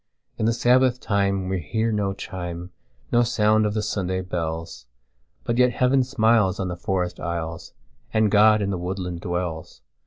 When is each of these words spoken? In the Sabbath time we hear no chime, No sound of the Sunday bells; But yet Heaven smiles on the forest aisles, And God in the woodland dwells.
In 0.39 0.47
the 0.47 0.51
Sabbath 0.53 0.99
time 0.99 1.47
we 1.47 1.59
hear 1.59 1.91
no 1.91 2.11
chime, 2.13 2.71
No 3.11 3.21
sound 3.21 3.67
of 3.67 3.75
the 3.75 3.83
Sunday 3.83 4.21
bells; 4.21 4.87
But 5.43 5.59
yet 5.59 5.73
Heaven 5.73 6.03
smiles 6.03 6.59
on 6.59 6.69
the 6.69 6.75
forest 6.75 7.19
aisles, 7.19 7.73
And 8.11 8.31
God 8.31 8.63
in 8.63 8.71
the 8.71 8.79
woodland 8.79 9.21
dwells. 9.21 9.81